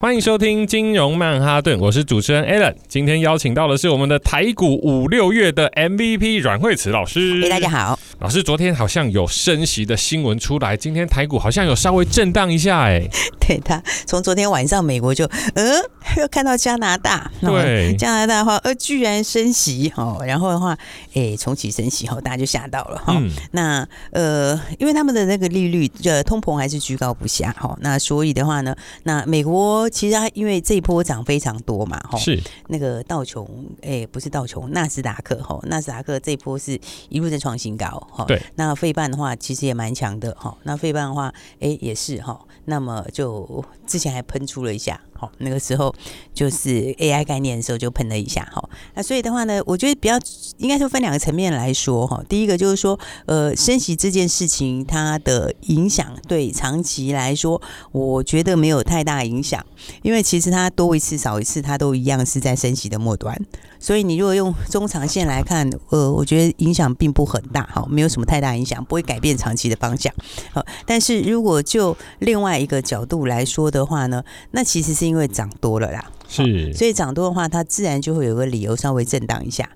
[0.00, 2.74] 欢迎收听金融曼哈顿，我是主持人 Alan。
[2.88, 7.42] 今天邀请到的是我们的台股五六月的 MVP 阮慧慈老师。
[7.42, 13.08] hey, 大家好，老师，昨天好像有升息的新闻出来，今天台股好像有稍微震荡一下，哎，
[13.40, 15.80] 对，他从昨天晚上美国就，呃，
[16.20, 20.76] 又看到加拿大，对，加拿大的话，呃，居然升息哦，然后的话，
[21.14, 23.14] 哎，重启升息后，大家就吓到了哈。
[23.16, 27.74] 嗯、那呃，因为他们的那个利率，呃，通膨还是居高不下哈。
[27.80, 29.88] 那所以的话呢，那美国。
[29.94, 32.42] 其实它因为这一波涨非常多嘛，哈，是。
[32.66, 33.46] 那个道琼，
[33.80, 45.00] 哎、欸，不是道琼，纳斯达克，哈，纳斯达克这一波是一路在创新高，哈，对，那费半的话其实也蛮强的，哈，那费半的话，哎、欸，也是哈，那么就之前还喷出了一下。
[45.38, 45.94] 那个时候
[46.32, 48.62] 就是 AI 概念的时候就喷了一下哈。
[48.94, 50.14] 那所以的话呢，我觉得比较
[50.58, 52.22] 应该说分两个层面来说哈。
[52.28, 57.60] 第一个就是说，呃，升息这件事情它的影响对长期来说，
[57.92, 59.64] 我觉得没有太大影响，
[60.02, 63.36] 因为其实它多一次少一次，它都一样是在升息的末端。
[63.80, 70.10] 所以你如果用中长线来看，呃，我觉得影响并不很大哈，没有什么太大影响，不会改变长期的方向。
[70.52, 79.68] 好，但是如果就另外一个角度来说的话呢，那其实是因为涨多了啦，是，所以涨多的话，它自然就会有个理由稍微震荡一下。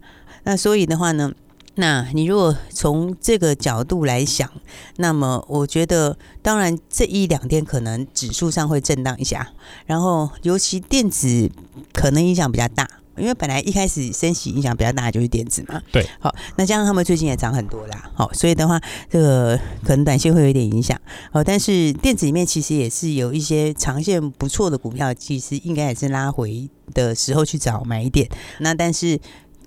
[0.44, 1.32] 那所以的话呢，
[1.74, 4.50] 那你如果从这个角度来想，
[4.96, 9.52] 那么我觉得，当然这一两天可能指数上会震荡一下，
[9.86, 11.50] 然后尤其电子
[11.92, 12.88] 可能影响比较大。
[13.18, 18.80] 因为本来一开始升息影响比较大就是电子嘛，对，好，那加上他们最近也涨很多啦，好，所以的话，
[19.10, 20.98] 这个可能短线会有一点影响，
[21.32, 28.28] 好，但是电子里面其实也是有一些长线不错的股票，其实应该也是拉回的时候去找买点，
[28.60, 29.18] 那但是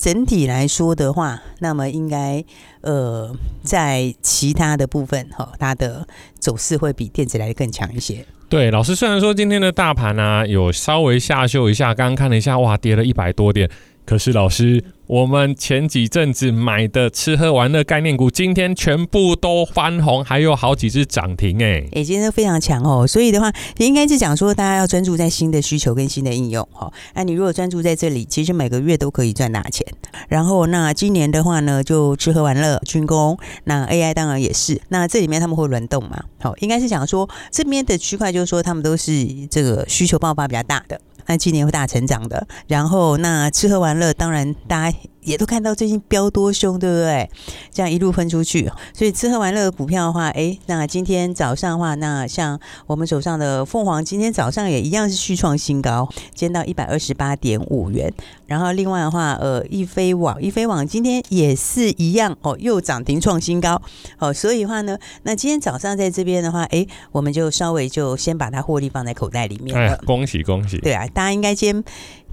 [0.01, 2.43] 整体来说的话，那么应该
[2.81, 3.31] 呃
[3.63, 6.07] 在其他的部分哈，它的
[6.39, 8.25] 走势会比电子来的更强一些。
[8.49, 13.69] 对，老师虽然说今天的大盘呢有稍微下修一下，刚刚看了一下，哇，跌了一百多点，
[14.05, 14.83] 可是老师。
[15.07, 21.85] 我们前几阵子买的吃喝玩乐概念股，今天全部都翻红，还有好几只涨停哎！
[21.91, 23.05] 哎，今天都非常强哦。
[23.05, 26.89] 所以的话，应该是讲说，大家要专注在新的需求跟新的应用哈。
[27.13, 29.85] 那你如果专注在这里，其实每个月都可以赚大钱。
[30.29, 34.79] 然后，那今年的话呢，就吃喝玩乐、军工，那 AI 当然也是。
[34.87, 36.23] 那这里面他们会轮动嘛？
[36.39, 41.01] 好，应该是讲说这边的区块，就是说他们都是这个需求爆发比较大的。
[41.25, 47.29] 那今年会大成长的，然后那吃喝玩乐，当然大家也都看到最近飙多凶，对不对？
[47.71, 58.11] 这样一路分出去，所以吃喝玩乐的股票的话，哎，那今天早上的话，那像我们手上的凤凰，今天早上也一样是续创新高，见到一百二十八点五元。
[58.47, 63.81] 然后另外的话，呃，易飞网，易飞网今天也是一样哦，又涨停创新高。
[64.19, 69.93] 哦，所以的话呢，那今天早上在这边的话，哎，我们就稍微就先把它获利放在口袋里面了。
[69.93, 70.77] 哎，恭喜恭喜！
[70.79, 71.07] 对啊。
[71.13, 71.83] 大家应该先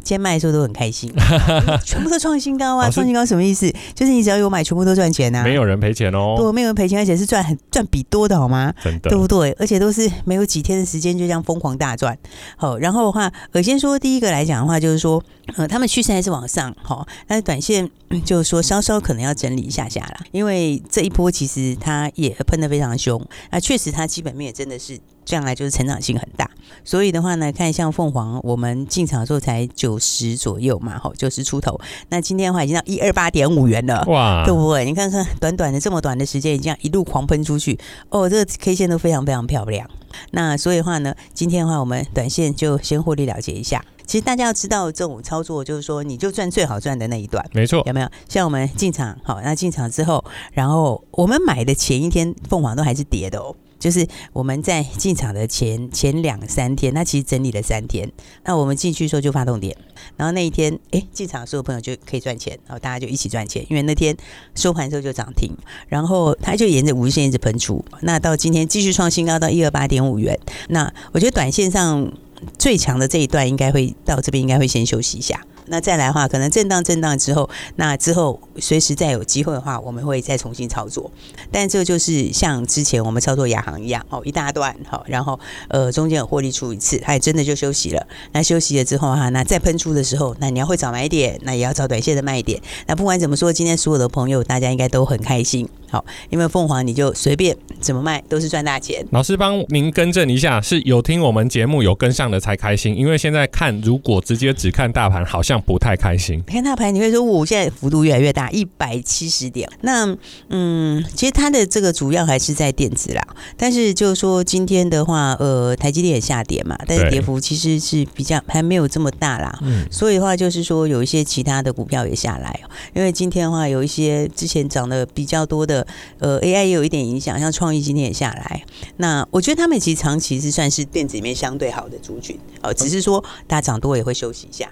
[0.04, 1.12] 先卖的时候都很开心，
[1.84, 2.90] 全部都创新高啊！
[2.90, 3.70] 创新高什么意思？
[3.94, 5.42] 就是你只要有买，全部都赚钱啊！
[5.42, 8.72] 没有人赔钱哦，对，没有人赔钱，而且是赚很赚比多的好吗？
[8.82, 9.52] 真的，对不对？
[9.58, 12.16] 而且都是没有几天的时间就这样疯狂大赚。
[12.56, 15.22] 好，然后的话，我先说第一个来讲的话，就是说，
[15.56, 17.88] 呃，他们趋势还是往上，好，但是短线
[18.24, 24.98] 就是说稍稍可能要整理一下下啦，因为这一波其实它也喷的非常凶，那确实它基本面也真的是。
[25.28, 26.50] 将来就是成长性很大，
[26.82, 31.78] 所以的话呢，看像凤凰，我们进场的时候才九十左右嘛，吼，九十出头。
[32.08, 34.86] 那今天的话已经到一二八点五元了，哇，对不对？
[34.86, 37.78] 你看看短短的这么短的时间，已经一路狂喷出去，
[38.08, 39.86] 哦，这个 K 线都非常非常漂亮。
[40.30, 43.84] 那所以的话呢，今天的话我们短线就先获利了结一下。
[44.06, 48.08] 其实大家要知道，这种操作就是说，你就赚最好赚的那一段，没错，有没有？
[48.26, 53.54] 像我们进场，好，那进场之后，然后我们买的前一天，凤凰都还是跌的哦。
[53.78, 58.10] 就是我们在进场的前前两三天，那其实整理了三天。
[58.44, 59.76] 那我们进去的时候就发动点，
[60.16, 63.64] 然后那一天，哎，进场的所有朋友就可以赚钱，然后大家就一起赚钱。
[63.68, 64.16] 因为那天
[64.54, 65.50] 收盘时候就涨停，
[65.88, 67.84] 然后它就沿着五日线一直喷出。
[68.02, 70.38] 那到今天继续创新高到一二八点五元。
[70.68, 72.12] 那我觉得短线上
[72.58, 75.40] 最强的这一段应该会到这边，应该会先休息一下。
[75.70, 81.10] 那再来的话，可能震荡震荡之后，那之后随时再有机会的话，我们会再重新操作。
[81.50, 85.38] 但这就是像之前我们操作亚航一样，哦，一大段，好，然后
[85.68, 88.06] 呃中间有获利出一次，它也真的就休息了。
[88.32, 92.60] 那休息了之后哈，那再喷出的时候，那你要会找买点，那也要找短线的卖点。
[92.86, 95.68] 那不管怎么说，今天所有的朋友大家应该都很开心。
[95.90, 99.04] 好，因为凤凰你就随便怎么卖都是赚大钱。
[99.10, 102.94] 老师帮您更正一下，是有听我们节目有跟上的才开心。
[102.96, 106.42] 因为现在看如果直接只看大盘，好像不太开心。
[106.46, 109.66] 看大盘你会说，我现在幅度越来越大，一百七十点。
[109.80, 110.14] 那
[110.50, 113.22] 嗯，其实它的这个主要还是在电子啦。
[113.56, 119.58] 但是就是说今天的话，呃，台积电也下跌嘛，但是跌幅其实是比较还没有这么大啦。
[119.62, 119.86] 嗯。
[119.90, 122.60] 所以的话就是说有一些其他的股票也下来，
[122.94, 125.77] 因为今天的话有一些之前涨的比较多的。
[126.18, 128.62] 呃，AI 也有一点影响，像创意今天也下来。
[128.96, 134.68] 那我觉得他们其实长期是算是电子里面相对好的族群，哦，只是说大涨多也会休息一下。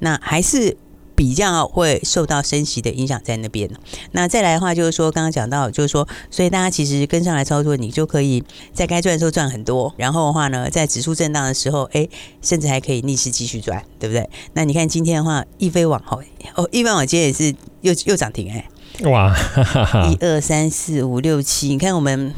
[0.00, 0.76] 那还是
[1.14, 3.70] 比较会受到升息的影响在那边。
[4.12, 8.42] 那再来的话，就是说刚刚讲到，就是说，所以大家其实跟上来操作，你就可以
[8.72, 9.92] 在该赚的时候赚很多。
[9.98, 12.08] 然后的话呢，在指数震荡的时候，哎，
[12.40, 14.28] 甚至还可以逆势继续赚，对不对？
[14.54, 16.22] 那你看今天的话，易飞网哦，
[16.54, 18.66] 哦，易飞网今天也是又又涨停哎。
[19.04, 19.34] 哇，
[20.10, 22.34] 一 二三四五六七，你看我们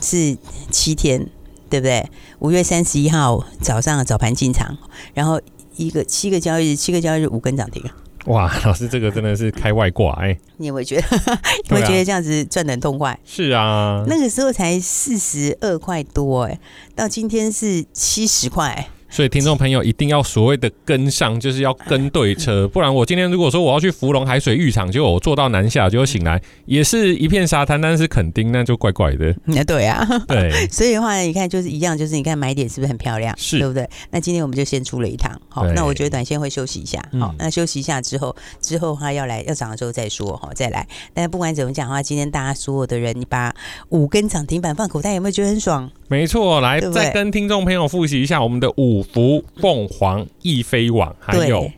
[0.00, 0.36] 是
[0.70, 1.26] 七天，
[1.68, 2.08] 对不对？
[2.38, 4.76] 五月三十一号早上早盘进场，
[5.14, 5.40] 然后
[5.76, 7.82] 一个七个交易日，七个交易日五根涨停。
[8.26, 10.38] 哇，老师这个真的是开外挂哎！
[10.56, 11.06] 你有没有觉得？
[11.68, 13.18] 你会觉得这样子赚的很痛快？
[13.24, 16.58] 是啊，那个时候才四十二块多哎，
[16.94, 18.88] 到今天是七十块。
[19.14, 29.32] 所以听众朋友一定要所谓的跟上，就是要跟对车，不然我今天如果说我要去芙蓉海水浴场，结果我坐到南下，结果醒来也是一片沙滩，但是垦丁那就怪怪的。
[29.44, 33.32] 那 对啊， 对，所以的话，你看就是一样，就是你看买点是不是很漂亮？
[33.38, 33.88] 是，对不对？
[34.10, 40.84] 那今天我们就先出了一趟，好，那我觉得短线会休息一下，好，那休息一下之后，之后的话要来要涨的时候再说，好，再来。
[41.12, 43.54] 但是不管怎么讲的话，今天大家所有的人，你把
[43.90, 45.88] 五根涨停板放口袋，有没有觉得很爽？
[46.08, 51.70] 没错，来再跟听众朋友复习一下我们的五福、凤凰、翼飞网，还有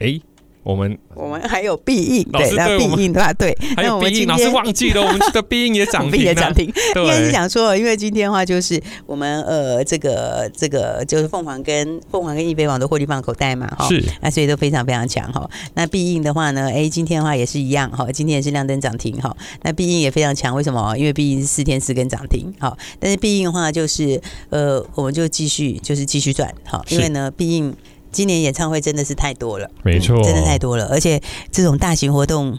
[0.00, 0.20] 哎。
[0.62, 6.66] 我们我们还有必应，对，那必应的话，对，还有必应，老师忘记了， 我们的必应也涨停，也涨停。
[6.96, 15.48] 应该是想说，因为今天的话就是我们呃，这个这个就是凤凰跟凤凰跟易飞网的获利放口袋嘛，哈，是，那所以都非常非常强哈。
[15.74, 19.34] 那必应的话呢，哎，今天的话也是一样哈，今天也是亮灯涨停哈。
[19.62, 20.94] 那必应也非常强，为什么？
[20.98, 24.20] 因为必应是四天四根涨停，好，但是必应的话就是
[24.50, 27.74] 呃，我们就继续就是继续赚，好，因为呢，必应。
[28.12, 31.20] 今年演唱会真的是太多了，没错，真的太多了，而且
[31.50, 32.58] 这种大型活动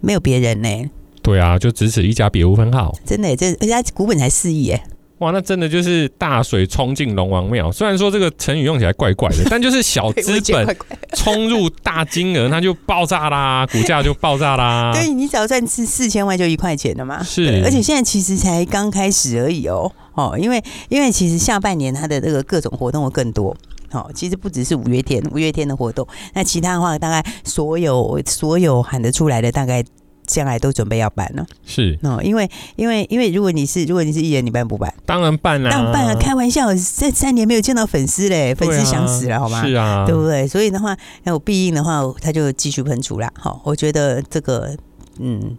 [0.00, 0.90] 没有别人呢。
[1.22, 2.94] 对啊，就只此一家，别无分号。
[3.04, 4.82] 真的，这而且股本才四亿哎。
[5.18, 7.70] 哇，那真的就是大水冲进龙王庙。
[7.70, 10.76] 虽然说这个成语用起来怪怪的， 但就是小资本
[11.12, 14.92] 冲入大金额，那就爆炸啦， 股价就爆炸啦。
[14.94, 17.22] 对，你只要赚四四千万就一块钱了嘛。
[17.22, 19.92] 是，而且现在其实才刚开始而已哦。
[20.14, 23.54] 哦，因为因为其实下半年它的这个各种活动会更多。
[23.90, 29.84] 好，其实不只是五月天，五月天的活动，那其他的话，大概所有所有喊得出来的，大概
[30.26, 31.44] 将来都准备要办了。
[31.64, 34.94] 是，哦，因为因为因为如果你是如果你是艺人，你办不办？
[35.04, 36.14] 当然办啦，当然办啊！
[36.14, 39.66] 开玩笑，这三年没有见到粉丝嘞，粉丝想死了，好吗？
[39.66, 40.46] 是啊，对不对？
[40.46, 43.32] 所以的话，那我必应的话，他就继续喷出啦。
[43.36, 44.76] 好，我觉得这个，
[45.18, 45.56] 嗯。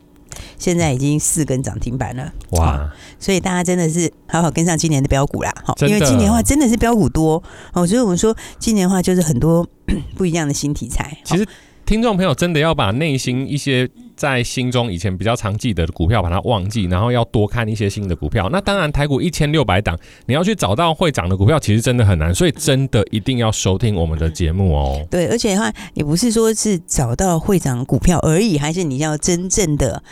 [0.57, 2.91] 现在已经四根涨停板了，哇！
[3.19, 7.41] 所以大家真的是好好跟上今年的标股啦，好，因为今年的话真的是标股多
[7.73, 9.67] 哦，所以我们说今年的话就是很多
[10.15, 11.17] 不一样的新题材。
[11.23, 11.47] 其实
[11.85, 13.89] 听众朋友真的要把内心一些。
[14.21, 18.47] 在心中以前比较常记得的股票，把它忘记，然后要多看一些新的股票。
[18.51, 19.97] 那当然，台股一千六百档，
[20.27, 22.31] 你要去找到会涨的股票，其实真的很难。
[22.33, 25.03] 所以真的一定要收听我们的节目哦。
[25.09, 30.03] 对，而且的话，也不是说是找到会涨股票而已，还是你要真正的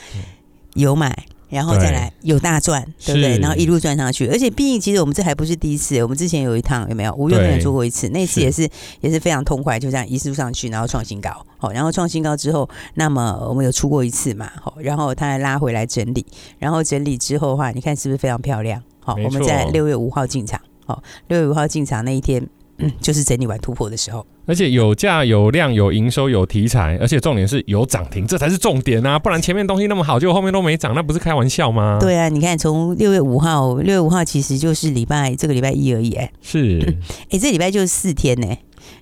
[0.74, 1.16] 有买。
[1.50, 3.38] 然后再来有大赚，对不对？
[3.40, 7.14] 然后一路赚上去，而且毕竟其实我们这还不是第一次，我们之前有一趟有没有？
[7.16, 8.70] 五月份也做过一次，那次也是，是
[9.02, 11.32] 也是非常痛快，就这样一路上去，然后创新高。
[11.58, 14.50] 好，然后创新高之后，那么我们有出过一次嘛？
[14.62, 16.26] 好，然后它还拉回来整理，
[16.58, 18.82] 然后整理之后的话，你看是不是非常漂亮？
[19.00, 22.48] 好，我们在六月五号进场，好，六月五号进场那一天。
[22.80, 29.20] 嗯，就是整理完突破的时候，而且有价有量有营收有题材，而且重点是有涨停，这才是重点啊！
[29.20, 31.98] 不然前面东西那么好，结果后面都没涨，那不是开玩笑吗？
[32.00, 36.80] 对啊，你看从六月五号，六月五号其实就是礼拜这个礼拜一而已，哎，是，
[37.24, 38.48] 哎、欸，这礼拜就是四天呢，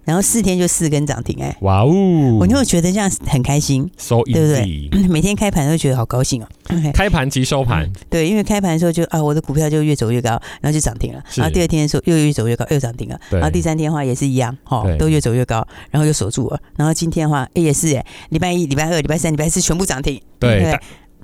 [0.04, 2.38] 然后四天就四根涨停，哎，哇哦！
[2.40, 5.08] 我就会觉得这样很开心，so easy，对不对？
[5.10, 6.48] 每天开盘都觉得好高兴哦。
[6.94, 10.30] 开盘即收盘，对，因为开盘的时候就啊，我的股票就越走越高，
[10.62, 11.24] 然后就涨停了。
[11.36, 13.20] 然后第二天的时候又越走越高，又涨停了。
[13.30, 16.60] 然后第三天的话也是一样，哈，都越走越高，然后又锁住了。
[16.76, 20.22] 然后今天的话也是，哎，礼拜一、礼拜二、礼拜三、礼拜四全部涨停。
[20.40, 20.78] 对。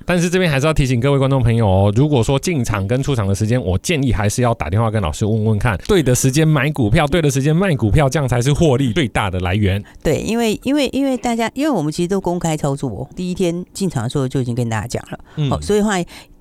[0.06, 9.82] 但是这边还是要提醒各位观众朋友哦，如果说进场跟出场的时间，我建议还是要打电话跟老师问问看，对的时间买股票，对的时间卖股票，这样才是获利最大的来源。
[10.02, 15.94] 对，因为因为因为大家，因为我们其实都公开操作，第一天进场的时候就已经跟大家讲了，嗯，好，所以话，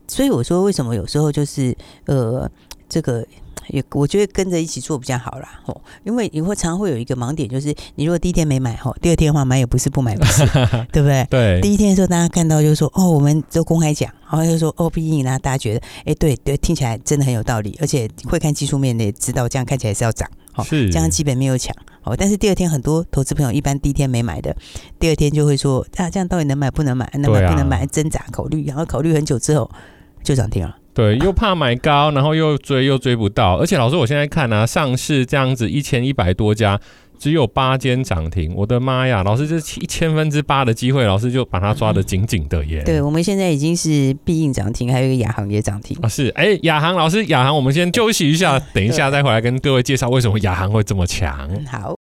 [0.08, 2.50] 所以我说为什么有时候就是呃
[2.89, 3.25] 这个。
[3.70, 10.46] 也我觉得跟着一起做比较好啦，吼，因为你会常会有一个盲点，就是你如果第一天没买，吼，第二天的话买也不是，不买不是，
[10.91, 11.25] 对不对？
[11.29, 11.62] 对。
[11.62, 24.55] 第一天的时候，大家看到就是说，哦，我们都公开讲，然后就说，哦，毕竟呢，大家觉得，哎，对对，听起来真的很有道理，而且会看技术面的也知道，这样看起来是要涨，好，这样基本没有抢，哦，但是第二天很多投资朋友一般第一天没买的，
[25.00, 27.10] 第二天就会说，啊，这样到底能买不能买？
[27.13, 27.86] 能买不能买？
[27.88, 29.70] 挣扎考虑，然后考虑很久之后
[30.24, 30.75] 就涨停了。
[30.93, 36.79] 对，又怕买高，然后又追又追不到，而且老师，我现在看啊，上市这样子一千一百多家，
[37.17, 39.23] 只有八间涨停，我的妈呀！
[39.23, 42.83] 老师这一千分之八的机会，老师就把它抓得紧紧的耶。
[42.85, 46.07] 对，我们现在已经是必应涨停，还有一个亚航也涨停啊。
[46.07, 51.50] 是，哎，亚航老师，亚航，我们先休息一下， 等一下再回来跟各位介绍为什么亚航会这么强。
[51.65, 51.95] 好。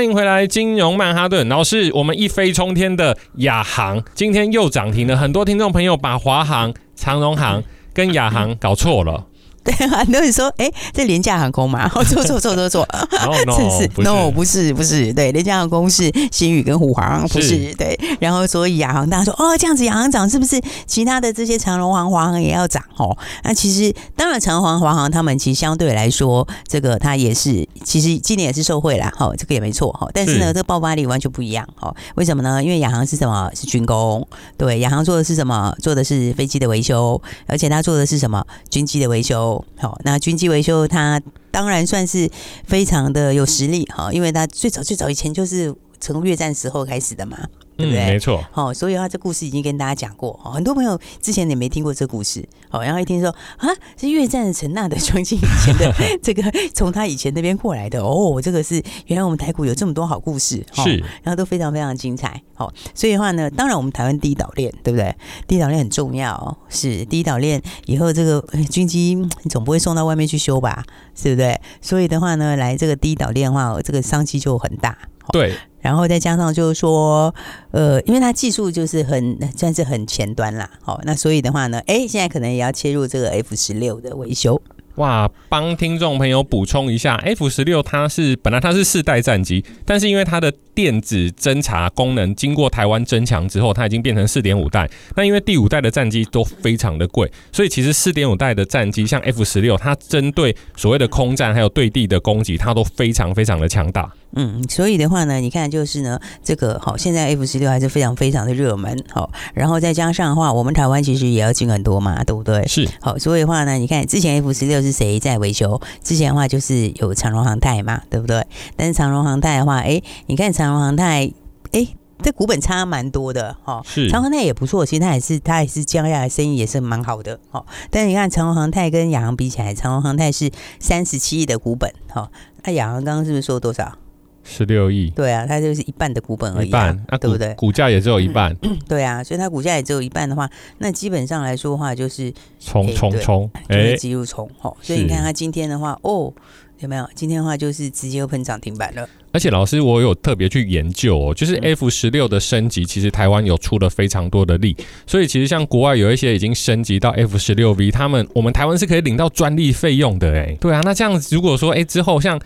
[0.00, 9.26] 欢迎回来，金融曼哈顿老师，我们一飞冲天的亚航今天又涨停了，很多听众朋友把华航、长荣航跟亚航搞错了。
[9.64, 11.86] 对，很多人说，哎、欸，这廉价航空嘛？
[11.90, 17.98] 错错错错错，no no no 不是不是，对，廉价航空是新宇跟虎航，不是，是对。
[18.20, 22.82] 然后所以亚航大家说，哦，这样子亚航涨是不是其他的这些长荣航、华航也要涨？
[22.96, 30.08] 哦，那其实当然长荣航、华航他们其实相对来说，这个它也是其实今年也是受惠啦，哈，这个也没错哈。
[30.14, 31.94] 但是呢，是这个爆发力完全不一样，哈。
[32.14, 32.64] 为什么呢？
[32.64, 33.50] 因为亚航是什么？
[33.54, 34.26] 是军工，
[34.56, 35.74] 对，亚航做的是什么？
[35.82, 38.42] 做的是飞机的维修，而且他做的是什么？
[38.70, 39.49] 军机的维修。
[39.76, 42.30] 好，那军机维修，它当然算是
[42.66, 47.38] 非常的有实力哈，因为它最早最早以前就是从越战时候开始的嘛。
[47.76, 48.04] 对不对？
[48.04, 48.44] 没错。
[48.52, 50.38] 好，所以他这故事已经跟大家讲过。
[50.52, 52.46] 很多朋友之前也没听过这故事。
[52.68, 53.66] 好，然后一听说啊，
[53.96, 55.90] 是越战的陈纳的将军以前的
[56.22, 56.42] 这个
[56.74, 60.62] 从他以前那边过来的哦，这个是原来我们台股有这么多好故事。
[60.74, 62.42] 是，然后都非常非常精彩。
[62.52, 65.16] 好，所以的话呢，当然我们台湾第一岛链，对不对？
[65.48, 66.58] 第一岛链很重要。
[66.68, 69.16] 是，第一岛链以后这个军机
[69.48, 70.84] 总不会送到外面去修吧？
[71.14, 71.58] 是不对？
[71.80, 74.98] 所以的话呢，来这个第一岛链的话，这个商机就很大。
[75.32, 75.52] 对。
[75.80, 77.34] 然后再加上就是说，
[77.70, 84.60] 呃，因为它技术就是很算是很前端啦，好，那所以的话呢，哎，现在可能也要切入这个 F 十六的维修。
[84.96, 94.90] 哇，帮听众朋友补充一下，F 十六它是本来它是四代战机，但是因为它的电子侦察功能经过台湾增强之后，它已经变成四点五代。
[95.16, 104.12] 那因为第五代的战机都非常的贵，所以其实四点五代的战机，像 F 十六，它针对所谓的空战还有对地的攻击，它都非常非常的强大。
[104.32, 112.66] 嗯，所以的话呢，你看就是呢，这个好，现在 F 十六还是非常非常的热门，好，然后再加上的话，我们台湾其实也要进很多嘛，对不对？
[112.66, 112.88] 是。
[113.00, 115.80] 好，所以的话呢，你看之前 F 十六是谁在维修？
[116.02, 118.46] 之前的话就是有长荣航太嘛，对不对？
[118.76, 121.30] 但是长荣航太的话，哎，你看长荣航太，
[121.72, 121.88] 哎。
[122.22, 123.80] 这股本差蛮多的哈。
[123.82, 127.64] 是长航太也不错，其实它也是它也是降下来，生意也是蛮好的哈。
[127.90, 132.30] 但是你看长荣航太跟亚航比起来，长荣航太是三十七亿的股本哈，
[132.64, 133.96] 那亚航刚刚是不是说多少？
[134.44, 135.10] 十六亿。
[135.10, 137.54] 对啊，它就是一半的股本而已，啊，一半，那对不对？
[137.54, 138.54] 股价也只有一半。
[138.88, 144.76] 对啊，所以它股价也只有一半的话，那基本上来说的话，就是冲冲冲，哎，继续冲吼。
[144.80, 146.32] 所以你看它今天的话，哦。
[146.80, 147.06] 有没有？
[147.14, 149.06] 今天的话就是直接又喷涨停板了。
[149.32, 154.74] 而且老师，我有特别去研究哦，就是 F 十六的升级，其实台湾有出了非常多的力，
[155.06, 160.56] 所以其实像国外有一些已经升级到 F 十六 V，他们我们台湾是可以领到专利费用的哎。
[160.58, 162.40] 对啊，那这样子如果说哎之后像。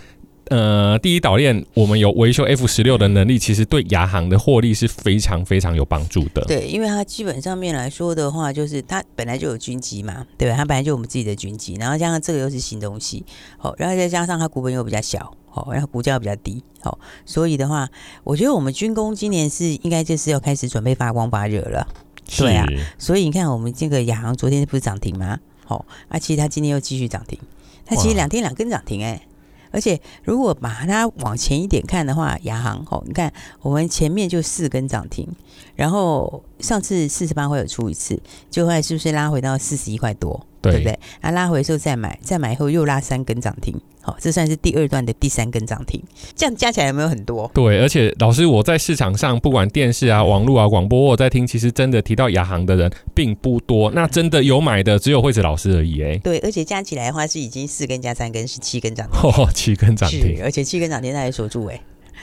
[0.48, 6.42] 呃，第一岛链我们有维修 F 十六的能力，其实对亚航的获利是非常非常有帮助的。
[6.42, 10.54] 对，因为它基本上面来说的话，就是它本来就有军机嘛，对吧？
[10.54, 13.24] 它本来就有我们自己的军机，然后加上这个又是新东西，
[13.56, 17.88] 好，然后再加上它股本又比较小，好，然后股价又比较低，好，所以的话，
[18.22, 21.88] 我觉得我们军工今年是应该就是要开始准备发光发热了。
[22.36, 22.66] 对啊，
[22.98, 25.38] 所以你看我们这个亚航昨天不是涨停吗？
[25.64, 27.38] 好，啊，其实它今天又继续涨停，
[27.86, 29.22] 它其实两天两根涨停哎、欸。
[29.74, 35.28] 而且，如果把它往前一点看的话，亚航吼，你看我们前面就四根涨停，
[35.74, 40.46] 然后上次四十八块有出一次，就会是不是拉回到四十一块多？
[40.70, 40.98] 对，不对？
[41.20, 46.02] 啊，拉回的时候再买，再买以后又拉三根涨停，好，这算是第二段的第三根涨停，
[46.34, 47.50] 这样加起来有没有很多？
[47.54, 56.16] 对，而且老师，我在市场上不管电视啊、网络啊、广播，我在听，其实真的提到亚航的人并不多，那真的有买的只有惠子老师而已哎。
[56.18, 61.80] 对，而且加起来的话是已经四根加三根是七根涨停，哦， 七根涨停，而且七根涨停他还锁住哎。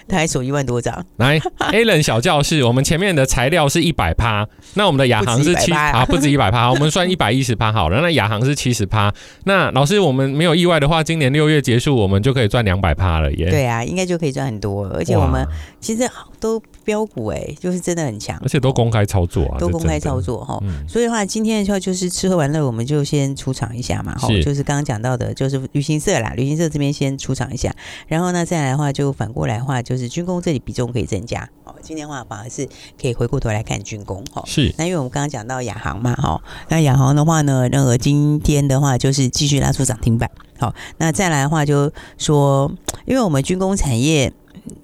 [0.08, 1.40] 他还守一万多张，来
[1.72, 8.02] Alan 小教室，我们前面的材料是一百趴，那我们的亚航是七啊，不止一百趴，我们算一百一十趴好了。
[8.02, 9.14] 那亚航是七十趴，
[9.46, 13.50] 那老师我们没有意外的话，今年六月结束，我们就可以赚两百趴了耶。
[13.50, 15.48] 对啊，应该就可以赚很多，而且我们
[15.80, 16.62] 其实都。
[16.84, 20.60] 标股哎、欸，就是真的很强，而且都公开操作啊，都公开操作哈。
[20.88, 24.16] 所以的话，今天的话就是吃喝玩乐，我们就先出场一下嘛。
[24.16, 27.72] 哈，就是刚刚讲到的，就是旅行社啦，旅行社这边先出场一下。
[28.08, 31.48] 然后呢，再来的话，就反过来的话，就是军工这里比重可以增加。
[31.64, 32.68] 哦，今天的话反而是
[33.00, 34.44] 可以回过头来看军工哈。
[34.46, 34.74] 是。
[34.78, 40.30] 那因为我们刚刚讲到亚航嘛，哈，那亚航的话呢，那个今天的话就是继续拉出涨停板。
[40.60, 42.72] 好，那再来的话就说，
[43.06, 44.32] 因为我们军工产业。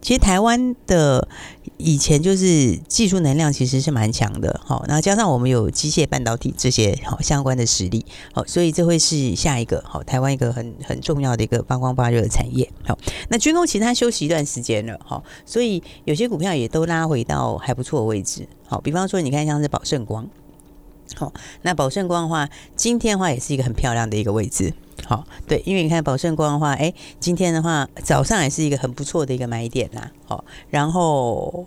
[0.02, 1.28] 其实台湾的
[1.78, 8.04] 以前就是技术能量其实是蛮强的，好，那加上我们有机械半导体这些好相关的实力，
[8.34, 12.98] 好，所以这会是下一个好台湾一个很很重要的一个发光发热的产业，好，
[13.30, 20.28] 那军工其实它休息一段时间了，好，所以有些股票也都拉回到还不错的位置，好，比方说你看像是宝盛光，
[21.16, 24.74] 好，那宝盛光的话，今天的话也是一个很漂亮的一个位置。
[25.06, 30.12] 好，对，因为你看宝盛光的话，哎，今天的话早上也是一个很不错的一个买点啦。
[30.26, 31.66] 好，然后。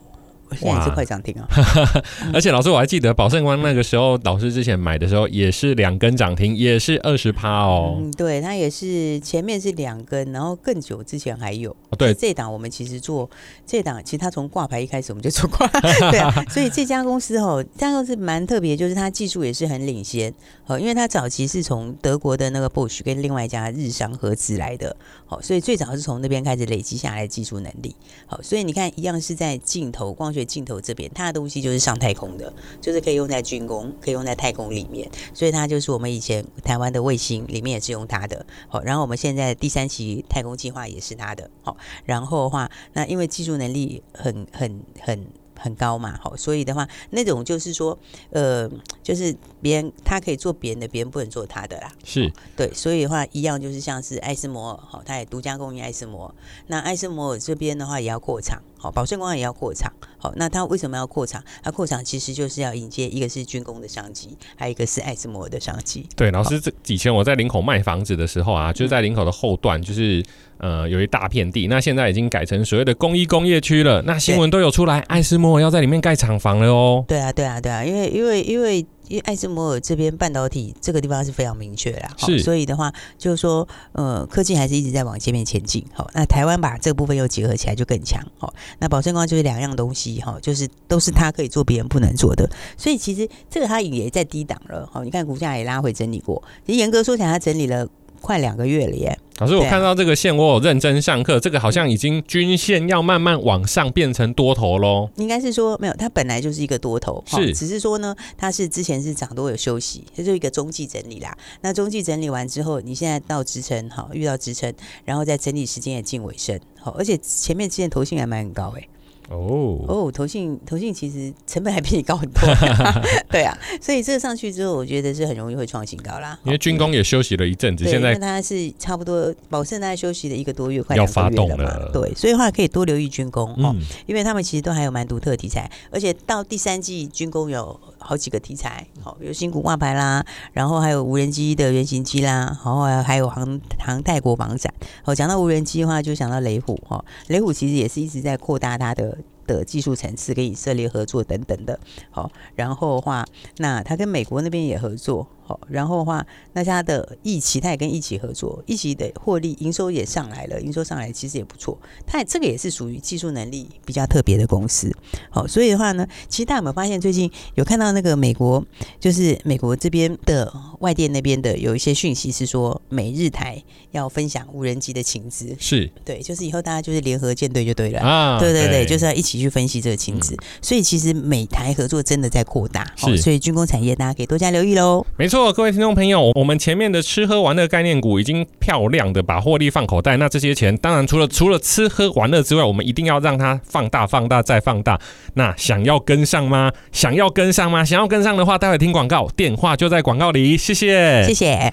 [0.56, 1.46] 现在是快涨停啊！
[2.32, 7.96] 而且老师，我还记得宝盛光那个时候，老师之前买的时候也是两根涨停，也是二十趴哦。
[7.98, 11.74] 嗯，对，它也是前面是两根，然后更久之前还有。
[11.96, 13.30] 对，这档我们其实做
[13.64, 15.66] 这档，其实它从挂牌一开始我们就做挂，
[16.10, 16.44] 对啊。
[16.48, 20.34] 所以这家公司哦，这家公司蛮特别，就是它技术也是很领先。
[20.66, 27.94] 哦，因为它早期是从德国的那个 Bosch 跟另外一家日商合资来的，好，所以最早是从那边开始累积下来的技术能力。
[28.26, 30.39] 好，所以你看，一样是在镜头光学。
[30.44, 38.44] 镜头这边，它的东西就是上太空的，就是可以用在军工，可以用在太空里面，所以它就是我们以前台湾的卫星里面也是用它的。
[38.68, 41.50] 好，然后我们现在第三期太空计划也是它的。
[41.62, 45.26] 好，然后的话，那因为技术能力很很很。
[45.62, 47.98] 很高嘛，好，所以的话，那种就是说，
[48.30, 48.66] 呃，
[49.02, 51.92] 就是别人他可以做别人的，别人不能做他的啦。
[52.02, 56.34] 是，对，所以的话，一样就是像是艾斯摩尔，好，他也独家供应艾斯摩尔。
[56.68, 61.42] 那艾斯摩尔这边的话也要扩厂，好，宝盛光也要扩厂，好，那他为什么要扩厂？
[61.62, 66.06] 他扩厂其实就是要迎接一个是军工的商机，还有一个是艾斯摩尔的商机。
[66.16, 70.24] 对，老师，这以前我在林口卖房子的时候啊，就是在林口的后段，就是。
[70.62, 74.02] 呃，有一大片地，那现在已经改成所谓的工艺工业区了。
[74.02, 77.02] 那新闻都有出来，艾斯摩尔要在里面盖厂房了哦。
[77.08, 85.84] 对啊，对啊，对啊，因为因为因为因为艾斯摩尔这边半导体这个地方是非常明确的，是，所以的话就是说，呃，科技还是一直在往前面前进。
[85.92, 88.24] 好，那台湾把这个部分又结合起来就更强。
[88.38, 92.48] 好，那宝盛光就是两样东西，哈，就是都是它可以做别人不能做的。
[92.76, 94.88] 所以其实这个它也在低档了。
[94.92, 96.40] 好，你看股价也拉回整理过。
[96.64, 97.88] 其实严格说起来，它整理了。
[98.22, 105.08] 快两个月了耶，老师，我看到这个线，我有认真上课，这个好像已经均线要慢慢往上变成多头喽。
[105.16, 111.34] 应该是说没有，它本来就是一个多头，是，只是说呢，它是之前是涨多有休息，它就一个中继整理啦。
[111.62, 114.70] 那中继整理完之后，你现在到支撑，好，遇到支撑，
[115.06, 118.86] 然后再整理时间也近尾声，好，而且前面之前头性还蛮很高诶。
[119.30, 119.84] 哦。
[119.88, 122.40] 哦，投信投信其实成本还比你高很多，
[123.30, 126.38] 对啊，所以这个上去之后，我觉得是很容易会创新高啦。
[126.44, 131.90] 因为军工也休息了一阵子，现在它是差不多保盛大概休息了一个多月，快要发动了。
[131.92, 144.72] 对，所以的话可以多留意军工哦，嗯、因为他们其实都还有蛮独特的题材，而且到第三季军工有好几个题材，好，有新股挂牌啦，然后还有无人机的原型机啦，然后还有航航泰国防展。
[145.04, 149.18] 哦，讲到无人机的话，就想到雷虎哈，雷虎其实也是一直在扩大它的。
[149.46, 151.76] 的技术层次跟以色列合作等等的，
[152.12, 155.26] 好，然后的话，那它跟美国那边也合作。
[155.68, 161.78] 然后的话，那家的一起，他也跟一起合作，一起的获利营收也上来了，营收上来其实也不错。
[162.06, 164.94] 他也这个也是属于技术能力比较特别的公司。
[165.30, 168.64] 好，所以的话呢，其实大家有没有发现最近有看到那个美国，
[168.98, 180.34] 就是美国这边的外电那边的有一些讯息是说，美日台要分享无人机的情资，是对，就是以后大家就是联合舰队就对了啊，对对对，就是要一起去分析这个情资。
[180.34, 185.04] 嗯、所以其实美台合作真的在扩大，是，所以军工产业大家可以多加留意喽。
[185.16, 185.39] 没错。
[185.52, 195.00] 各位听众朋友，我们前面的吃喝玩乐概念股已经漂亮的把获利放口袋，那这些钱当然除了除了吃喝玩乐之外，我们一定要让它放大、放大再放大。
[195.34, 196.70] 那想要跟上吗？
[196.92, 197.84] 想要跟上吗？
[197.84, 200.56] 想要跟上的话，待会听广告，电话就在广告里。
[200.56, 201.72] 谢谢，谢谢。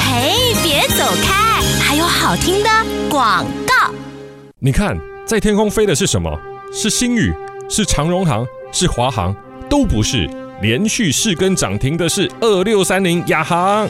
[0.00, 2.70] 嘿，别走开，还有好听的
[3.08, 3.94] 广告。
[4.58, 6.36] 你看，在天空飞的是什么？
[6.72, 7.32] 是星宇？
[7.68, 8.44] 是长荣航？
[8.72, 9.34] 是华航？
[9.68, 10.28] 都不是。
[10.62, 13.86] 连续四根涨停的是二六三零亚航，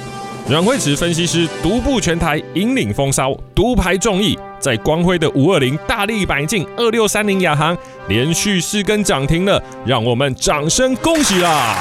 [0.48, 7.76] 阮慧慈分析师独步全台，引领风骚，独排众议，在光辉的五二零大力买进二六三零亚航，
[8.08, 11.76] 连续四根涨停了，让我们掌声恭喜啦！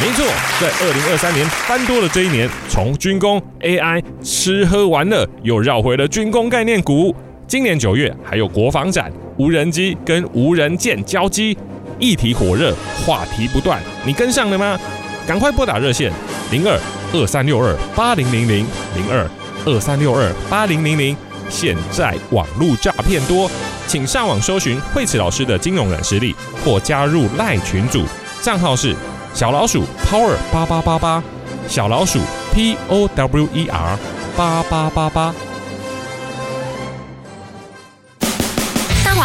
[0.00, 0.24] 没错，
[0.60, 7.12] 在二零二三年翻多了这一年，从军工、AI、吃喝玩乐，又绕回了军工概念股。
[7.48, 11.58] 今年九月还有国防展、无人机跟无人舰交机。
[11.98, 14.78] 议题火热，话题不断，你跟上了吗？
[15.26, 16.12] 赶快拨打热线
[16.50, 16.78] 零二
[17.12, 19.28] 二三六二八零零零零二
[19.66, 21.16] 二三六二八零零零。
[21.50, 23.50] 现在网络诈骗多，
[23.86, 28.04] 请上网搜寻惠慈老师的金融软实力，或加入赖群组，
[28.42, 28.94] 账号是
[29.32, 31.22] 小老鼠 Power 八八八八，
[31.66, 32.20] 小老鼠
[32.52, 33.98] P O W E R
[34.36, 35.34] 八八八八。